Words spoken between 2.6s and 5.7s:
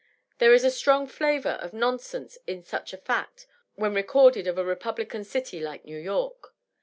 such a fact, when recorded of a republican city